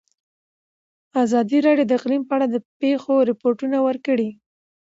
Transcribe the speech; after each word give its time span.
ازادي 1.23 1.57
راډیو 1.67 1.87
د 1.87 1.91
اقلیم 1.99 2.23
په 2.25 2.33
اړه 2.37 2.47
د 2.49 2.55
پېښو 2.79 3.13
رپوټونه 3.29 3.77
ورکړي. 3.87 4.29